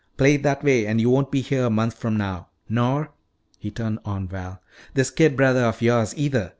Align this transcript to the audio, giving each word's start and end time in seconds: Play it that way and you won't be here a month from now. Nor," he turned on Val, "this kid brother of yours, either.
Play 0.17 0.33
it 0.33 0.41
that 0.41 0.63
way 0.63 0.87
and 0.87 0.99
you 0.99 1.11
won't 1.11 1.29
be 1.29 1.41
here 1.41 1.65
a 1.65 1.69
month 1.69 1.93
from 1.93 2.17
now. 2.17 2.47
Nor," 2.67 3.11
he 3.59 3.69
turned 3.69 3.99
on 4.03 4.27
Val, 4.27 4.59
"this 4.95 5.11
kid 5.11 5.37
brother 5.37 5.59
of 5.65 5.79
yours, 5.79 6.15
either. 6.17 6.49